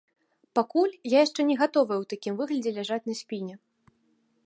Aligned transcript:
Пакуль 0.59 0.95
яшчэ 1.21 1.39
я 1.45 1.45
не 1.51 1.57
гатовая 1.61 1.99
ў 2.01 2.05
такім 2.15 2.33
выглядзе 2.41 2.71
ляжаць 2.79 3.03
на 3.11 3.19
спіне. 3.25 3.55